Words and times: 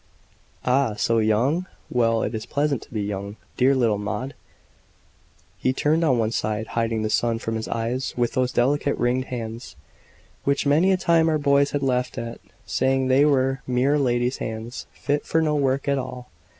"Ah, 0.65 0.95
so 0.95 1.19
young? 1.19 1.67
Well, 1.91 2.23
it 2.23 2.33
is 2.33 2.47
pleasant 2.47 2.81
to 2.81 2.91
be 2.91 3.03
young! 3.03 3.35
Dear 3.55 3.75
little 3.75 3.99
Maud!" 3.99 4.33
He 5.59 5.73
turned 5.73 6.03
on 6.03 6.17
one 6.17 6.31
side, 6.31 6.69
hiding 6.69 7.03
the 7.03 7.09
sun 7.11 7.37
from 7.37 7.53
his 7.53 7.67
eyes 7.67 8.15
with 8.17 8.33
those 8.33 8.51
delicate 8.51 8.97
ringed 8.97 9.25
hands 9.25 9.75
which 10.43 10.65
many 10.65 10.91
a 10.91 10.97
time 10.97 11.29
our 11.29 11.37
boys 11.37 11.69
had 11.69 11.83
laughed 11.83 12.17
at, 12.17 12.41
saying 12.65 13.09
they 13.09 13.25
were 13.25 13.61
mere 13.67 13.99
lady's 13.99 14.37
hands, 14.37 14.87
fit 14.91 15.23
for 15.23 15.39
no 15.39 15.53
work 15.53 15.87
at 15.87 15.99
all. 15.99 16.29